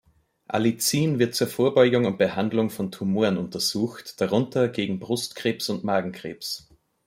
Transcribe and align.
Allicin 0.47 1.19
wird 1.19 1.35
zur 1.35 1.45
Vorbeugung 1.45 2.05
und 2.05 2.17
Behandlung 2.17 2.71
von 2.71 2.91
Tumoren 2.91 3.37
untersucht, 3.37 4.19
darunter 4.19 4.67
gegen 4.67 4.97
Brustkrebs 4.99 5.69
und 5.69 5.83
Magenkrebs. 5.83 6.67